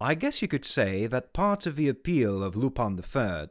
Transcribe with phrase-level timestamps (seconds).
[0.00, 3.50] I guess you could say that part of the appeal of Lupin III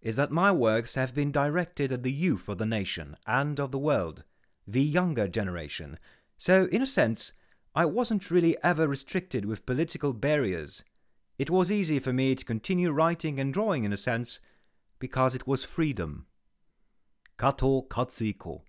[0.00, 3.72] is that my works have been directed at the youth of the nation and of
[3.72, 4.24] the world,
[4.66, 5.98] the younger generation,
[6.38, 7.32] so in a sense,
[7.74, 10.82] I wasn't really ever restricted with political barriers.
[11.38, 14.40] It was easy for me to continue writing and drawing in a sense,
[14.98, 16.26] because it was freedom.
[17.38, 18.62] Kato Katsuhiko,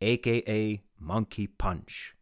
[0.00, 2.14] aka Monkey Punch.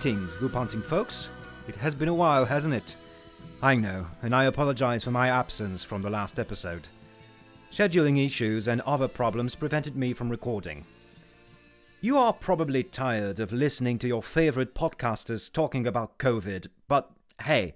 [0.00, 1.28] Greetings, Lupantic folks.
[1.68, 2.96] It has been a while, hasn't it?
[3.60, 6.88] I know, and I apologize for my absence from the last episode.
[7.70, 10.86] Scheduling issues and other problems prevented me from recording.
[12.00, 17.10] You are probably tired of listening to your favorite podcasters talking about COVID, but
[17.42, 17.74] hey,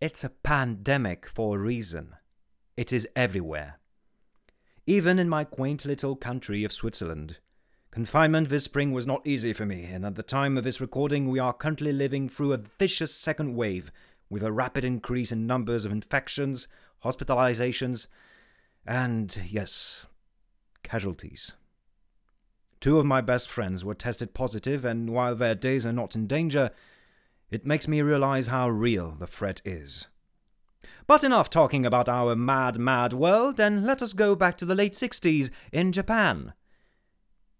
[0.00, 2.14] it's a pandemic for a reason.
[2.78, 3.78] It is everywhere.
[4.86, 7.36] Even in my quaint little country of Switzerland.
[7.92, 11.28] Confinement this spring was not easy for me, and at the time of this recording,
[11.28, 13.92] we are currently living through a vicious second wave
[14.30, 16.66] with a rapid increase in numbers of infections,
[17.04, 18.06] hospitalizations,
[18.86, 20.06] and, yes,
[20.82, 21.52] casualties.
[22.80, 26.26] Two of my best friends were tested positive, and while their days are not in
[26.26, 26.70] danger,
[27.50, 30.06] it makes me realize how real the threat is.
[31.06, 34.74] But enough talking about our mad, mad world, and let us go back to the
[34.74, 36.54] late 60s in Japan.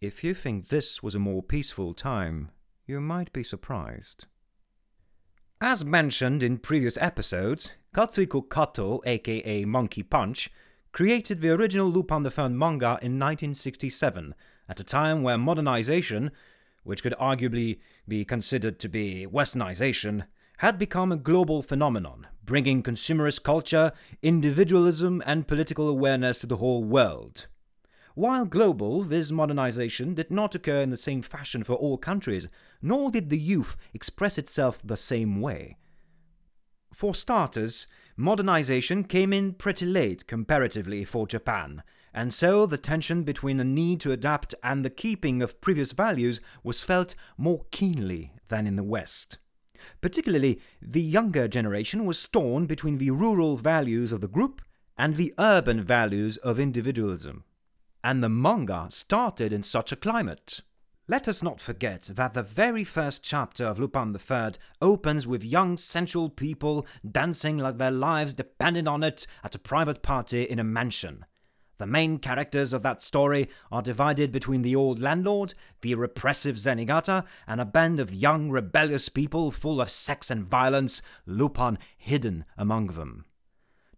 [0.02, 2.50] If you think this was a more peaceful time,
[2.88, 4.24] you might be surprised.
[5.60, 10.50] As mentioned in previous episodes, Katsuhiko Kato, aka Monkey Punch,
[10.90, 14.34] created the original Lupin the Third manga in 1967,
[14.68, 16.32] at a time where modernization,
[16.82, 20.26] which could arguably be considered to be westernization,
[20.56, 26.82] had become a global phenomenon, bringing consumerist culture, individualism, and political awareness to the whole
[26.82, 27.46] world.
[28.14, 32.48] While global, this modernization did not occur in the same fashion for all countries,
[32.82, 35.78] nor did the youth express itself the same way.
[36.92, 43.56] For starters, modernization came in pretty late comparatively for Japan, and so the tension between
[43.56, 48.66] the need to adapt and the keeping of previous values was felt more keenly than
[48.66, 49.38] in the West.
[50.02, 54.60] Particularly, the younger generation was torn between the rural values of the group
[54.98, 57.44] and the urban values of individualism
[58.04, 60.60] and the manga started in such a climate.
[61.08, 65.76] Let us not forget that the very first chapter of Lupin III opens with young
[65.76, 70.64] sensual people dancing like their lives depended on it at a private party in a
[70.64, 71.26] mansion.
[71.78, 77.24] The main characters of that story are divided between the old landlord, the repressive Zenigata,
[77.48, 82.86] and a band of young rebellious people full of sex and violence, Lupin hidden among
[82.88, 83.24] them.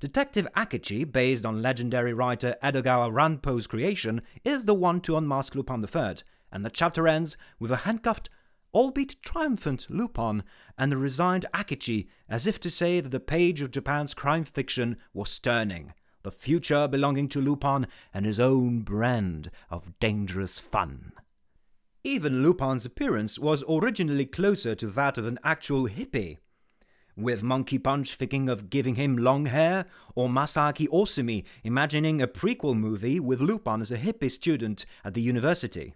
[0.04, 5.82] Detective Akechi, based on legendary writer Edogawa Ranpo's creation, is the one to unmask Lupin
[5.82, 6.16] III,
[6.53, 8.28] and the chapter ends with a handcuffed,
[8.75, 10.42] albeit triumphant, Lupin
[10.76, 14.98] and a resigned Akechi, as if to say that the page of Japan's crime fiction
[15.15, 21.12] was turning, the future belonging to Lupin and his own brand of dangerous fun.
[22.03, 26.41] Even Lupin's appearance was originally closer to that of an actual hippie
[27.16, 32.76] with Monkey Punch thinking of giving him long hair, or Masaaki Osumi imagining a prequel
[32.76, 35.94] movie with Lupin as a hippie student at the university.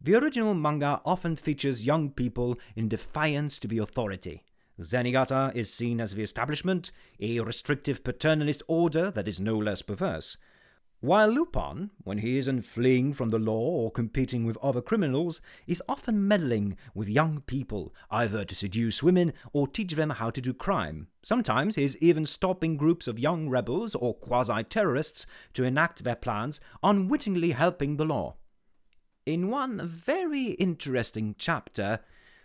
[0.00, 4.44] The original manga often features young people in defiance to the authority.
[4.80, 6.90] Zenigata is seen as the establishment,
[7.20, 10.38] a restrictive paternalist order that is no less perverse,
[11.00, 15.82] while Lupin, when he isn't fleeing from the law or competing with other criminals, is
[15.88, 20.52] often meddling with young people, either to seduce women or teach them how to do
[20.52, 21.08] crime.
[21.22, 25.24] Sometimes he is even stopping groups of young rebels or quasi terrorists
[25.54, 28.36] to enact their plans, unwittingly helping the law.
[29.24, 32.00] In one very interesting chapter,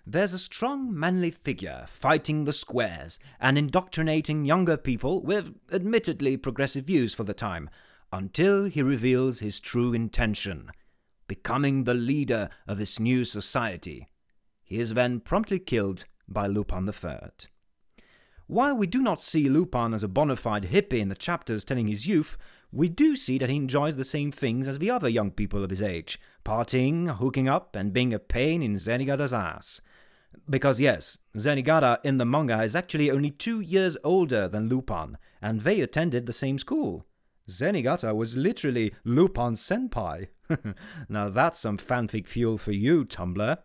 [0.07, 6.85] there's a strong manly figure fighting the squares and indoctrinating younger people with admittedly progressive
[6.85, 7.69] views for the time
[8.15, 10.71] until he reveals his true intention,
[11.27, 14.07] becoming the leader of this new society.
[14.63, 17.29] He is then promptly killed by Lupin III.
[18.47, 21.87] While we do not see Lupin as a bona fide hippie in the chapters telling
[21.87, 22.37] his youth,
[22.71, 25.69] we do see that he enjoys the same things as the other young people of
[25.69, 29.81] his age partying, hooking up, and being a pain in Zenigata's ass.
[30.49, 35.61] Because, yes, Zenigata in the manga is actually only two years older than Lupin, and
[35.61, 37.05] they attended the same school.
[37.49, 40.27] Zenigata was literally Lupin's senpai.
[41.09, 43.57] now that's some fanfic fuel for you, Tumblr.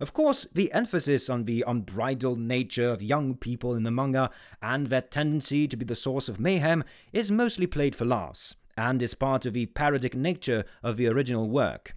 [0.00, 4.30] Of course, the emphasis on the unbridled nature of young people in the manga
[4.60, 9.02] and their tendency to be the source of mayhem is mostly played for laughs, and
[9.02, 11.96] is part of the parodic nature of the original work.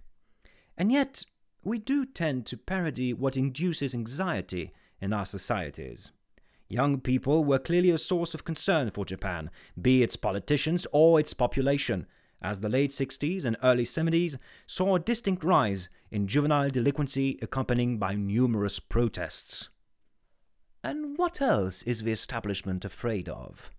[0.76, 1.24] And yet,
[1.64, 6.12] we do tend to parody what induces anxiety in our societies.
[6.68, 9.50] Young people were clearly a source of concern for Japan,
[9.80, 12.06] be its politicians or its population,
[12.42, 17.98] as the late 60s and early 70s saw a distinct rise in juvenile delinquency accompanied
[17.98, 19.70] by numerous protests.
[20.84, 23.70] And what else is the establishment afraid of?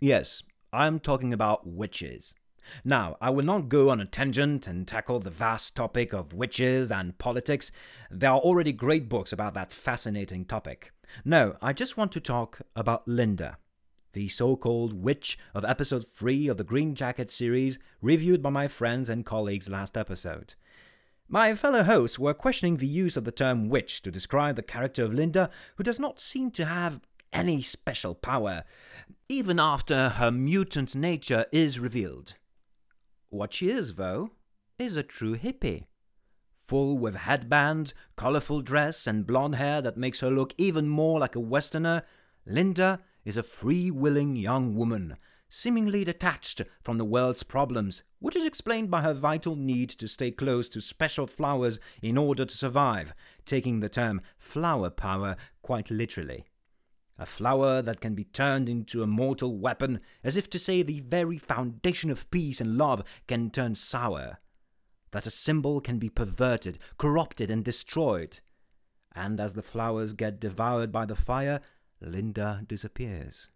[0.00, 0.42] Yes,
[0.72, 2.34] I'm talking about witches.
[2.84, 6.90] Now, I will not go on a tangent and tackle the vast topic of witches
[6.90, 7.72] and politics.
[8.10, 10.92] There are already great books about that fascinating topic.
[11.24, 13.58] No, I just want to talk about Linda,
[14.12, 18.68] the so called witch of episode 3 of the Green Jacket series, reviewed by my
[18.68, 20.54] friends and colleagues last episode.
[21.28, 25.04] My fellow hosts were questioning the use of the term witch to describe the character
[25.04, 27.00] of Linda, who does not seem to have
[27.32, 28.64] any special power,
[29.28, 32.34] even after her mutant nature is revealed.
[33.34, 34.30] What she is, though,
[34.78, 35.86] is a true hippie.
[36.52, 41.34] Full with headband, colorful dress, and blonde hair that makes her look even more like
[41.34, 42.04] a Westerner,
[42.46, 45.16] Linda is a free willing young woman,
[45.50, 50.30] seemingly detached from the world's problems, which is explained by her vital need to stay
[50.30, 53.14] close to special flowers in order to survive,
[53.44, 56.46] taking the term flower power quite literally.
[57.16, 61.00] A flower that can be turned into a mortal weapon, as if to say the
[61.00, 64.40] very foundation of peace and love can turn sour.
[65.12, 68.40] That a symbol can be perverted, corrupted, and destroyed.
[69.14, 71.60] And as the flowers get devoured by the fire,
[72.00, 73.48] Linda disappears.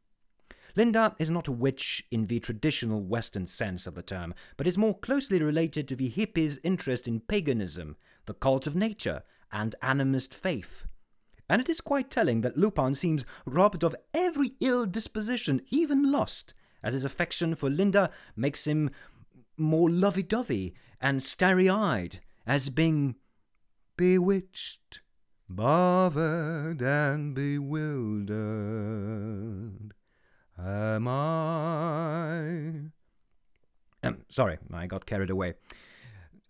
[0.76, 4.78] Linda is not a witch in the traditional Western sense of the term, but is
[4.78, 7.96] more closely related to the hippies' interest in paganism,
[8.26, 10.86] the cult of nature, and animist faith
[11.48, 16.54] and it is quite telling that Lupin seems robbed of every ill disposition, even lust,
[16.82, 18.90] as his affection for Linda makes him
[19.56, 23.16] more lovey dovey and starry eyed, as being
[23.96, 25.00] bewitched,
[25.48, 28.34] bothered, and bewildered.
[30.58, 32.38] Am I?
[34.02, 35.54] Um, sorry, I got carried away.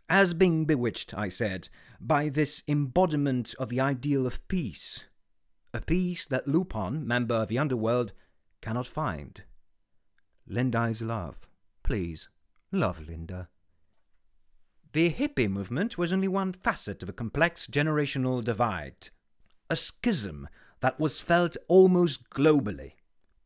[0.08, 1.68] As being bewitched, I said,
[2.00, 5.04] by this embodiment of the ideal of peace,
[5.74, 8.12] a peace that Lupin, member of the underworld,
[8.60, 9.42] cannot find.
[10.46, 11.48] Linda is love.
[11.82, 12.28] Please,
[12.72, 13.48] love Linda.
[14.92, 19.10] The hippie movement was only one facet of a complex generational divide,
[19.68, 20.48] a schism
[20.80, 22.92] that was felt almost globally.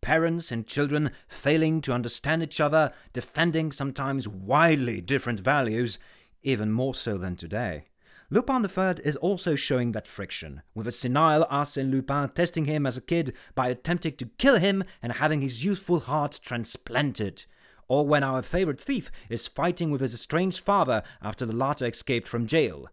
[0.00, 5.98] Parents and children failing to understand each other, defending sometimes wildly different values,
[6.43, 7.87] even more so than today.
[8.32, 12.96] Lupin III is also showing that friction, with a senile Arsène Lupin testing him as
[12.96, 17.44] a kid by attempting to kill him and having his youthful heart transplanted.
[17.88, 22.27] Or when our favorite thief is fighting with his estranged father after the latter escaped
[22.27, 22.89] from jail.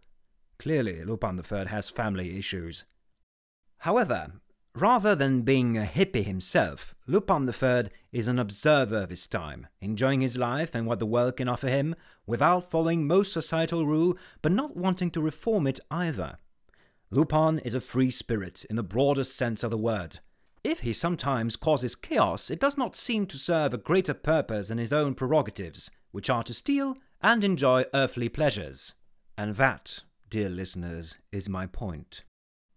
[0.57, 2.83] Clearly, Lupin III has family issues.
[3.77, 4.41] However,
[4.75, 10.21] Rather than being a hippie himself, Lupin III is an observer of his time, enjoying
[10.21, 11.95] his life and what the world can offer him,
[12.27, 16.37] without following most societal rule, but not wanting to reform it either.
[17.09, 20.19] Lupin is a free spirit in the broadest sense of the word.
[20.63, 24.77] If he sometimes causes chaos, it does not seem to serve a greater purpose than
[24.77, 28.93] his own prerogatives, which are to steal and enjoy earthly pleasures.
[29.37, 32.21] And that, dear listeners, is my point.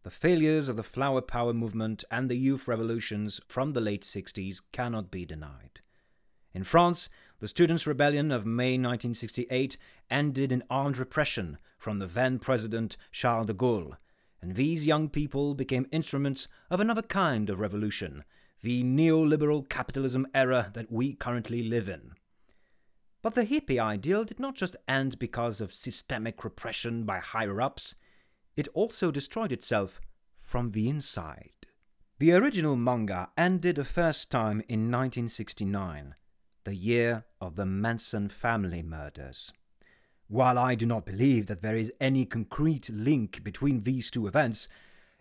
[0.02, 4.60] The failures of the flower power movement and the youth revolutions from the late 60s
[4.72, 5.80] cannot be denied.
[6.52, 9.76] In France, the Students' Rebellion of May 1968
[10.10, 13.96] ended in armed repression from the then President Charles de Gaulle,
[14.40, 18.24] and these young people became instruments of another kind of revolution,
[18.60, 22.12] the neoliberal capitalism era that we currently live in.
[23.22, 27.94] But the hippie ideal did not just end because of systemic repression by higher ups
[28.56, 30.00] it also destroyed itself
[30.36, 31.66] from the inside.
[32.18, 36.14] The original manga ended the first time in 1969,
[36.64, 39.52] the year of the Manson family murders.
[40.28, 44.68] While I do not believe that there is any concrete link between these two events,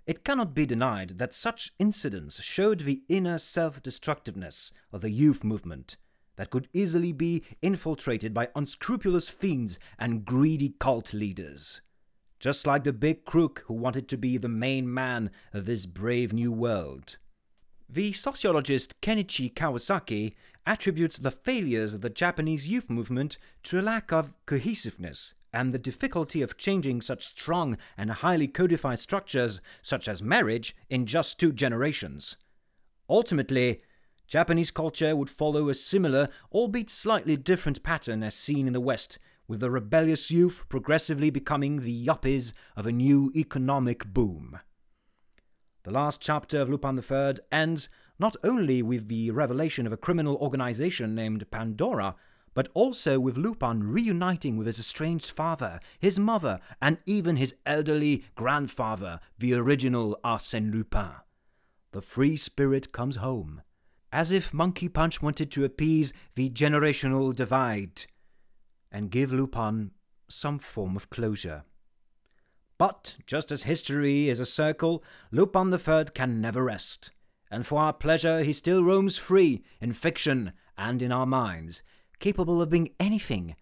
[0.07, 5.43] It cannot be denied that such incidents showed the inner self destructiveness of the youth
[5.43, 5.95] movement
[6.37, 11.81] that could easily be infiltrated by unscrupulous fiends and greedy cult leaders.
[12.41, 16.33] Just like the big crook who wanted to be the main man of this brave
[16.33, 17.17] new world.
[17.87, 20.33] The sociologist Kenichi Kawasaki
[20.65, 25.77] attributes the failures of the Japanese youth movement to a lack of cohesiveness and the
[25.77, 31.51] difficulty of changing such strong and highly codified structures, such as marriage, in just two
[31.51, 32.37] generations.
[33.07, 33.83] Ultimately,
[34.27, 39.19] Japanese culture would follow a similar, albeit slightly different pattern as seen in the West,
[39.51, 44.57] with the rebellious youth progressively becoming the yuppies of a new economic boom.
[45.83, 50.37] The last chapter of Lupin III ends not only with the revelation of a criminal
[50.37, 52.15] organization named Pandora,
[52.53, 58.23] but also with Lupin reuniting with his estranged father, his mother, and even his elderly
[58.35, 61.11] grandfather, the original Arsène Lupin.
[61.91, 63.63] The free spirit comes home
[64.13, 68.05] as if Monkey Punch wanted to appease the generational divide
[68.91, 69.91] and give Lupin
[70.27, 71.63] some form of closure.
[72.77, 77.11] But just as history is a circle, Lupin III can never rest,
[77.51, 81.83] and for our pleasure he still roams free in fiction and in our minds,
[82.19, 83.55] capable of being anything,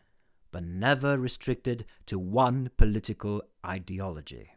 [0.52, 4.52] but never restricted to one political ideology.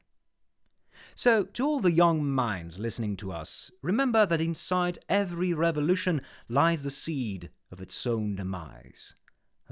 [1.14, 6.84] So, to all the young minds listening to us, remember that inside every revolution lies
[6.84, 9.14] the seed of its own demise,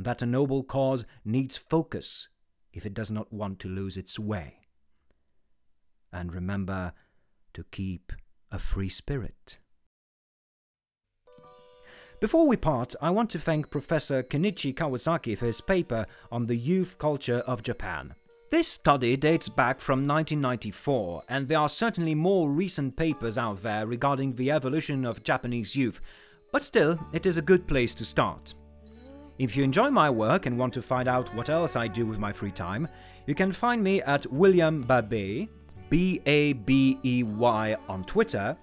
[0.00, 2.28] and that a noble cause needs focus
[2.72, 4.54] if it does not want to lose its way.
[6.10, 6.94] And remember
[7.52, 8.10] to keep
[8.50, 9.58] a free spirit.
[12.18, 16.56] Before we part, I want to thank Professor Kenichi Kawasaki for his paper on the
[16.56, 18.14] youth culture of Japan.
[18.50, 23.86] This study dates back from 1994, and there are certainly more recent papers out there
[23.86, 26.00] regarding the evolution of Japanese youth,
[26.52, 28.54] but still, it is a good place to start.
[29.40, 32.18] If you enjoy my work and want to find out what else I do with
[32.18, 32.86] my free time,
[33.26, 35.48] you can find me at William Babey,
[35.88, 38.54] B A B E Y on Twitter,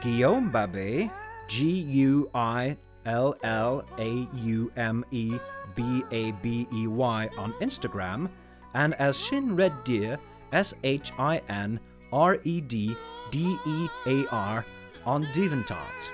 [0.00, 1.10] Guillaume Babey,
[1.46, 5.36] G U I L L A U M E
[5.74, 8.30] B A B E Y on Instagram
[8.72, 10.16] and as Shin Red Deer,
[10.52, 11.78] S H I N
[12.14, 12.96] R E D
[13.30, 14.64] D E A R
[15.04, 16.08] on DeviantArt.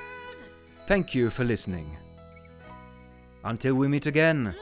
[0.89, 1.97] Thank you for listening.
[3.45, 4.55] Until we meet again,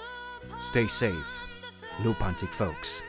[0.60, 1.26] stay safe,
[2.04, 3.02] Lupantic folks.